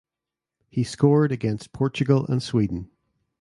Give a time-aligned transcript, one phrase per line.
[0.67, 2.89] He scored against Portugal and Sweden.